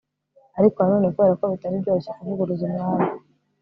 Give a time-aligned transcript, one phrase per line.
[0.57, 3.07] ariko na none kubera ko bitari byoroshye kuvuguruza umwami